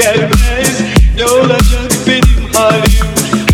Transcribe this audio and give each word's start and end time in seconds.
gelmez. 0.00 0.80
Ne 1.16 1.26
olacak 1.26 1.92
benim 2.06 2.52
halim? 2.54 3.06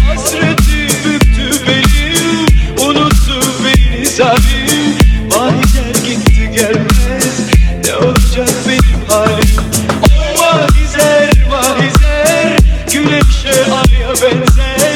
Hasreti 0.08 0.89
büktü 1.05 1.66
benim. 1.69 2.47
Unuttu 2.89 3.41
beni 3.64 4.06
zalim. 4.06 4.97
Mahizer 5.30 6.05
gitti 6.05 6.50
gelmez. 6.55 7.41
Ne 7.86 7.94
olacak 7.97 8.48
benim 8.69 9.06
halim? 9.08 9.56
Oh 10.19 10.41
mahizer 10.41 11.30
mahizer 11.50 12.56
Güneşe 12.92 13.72
aya 13.72 14.08
benzer. 14.22 14.95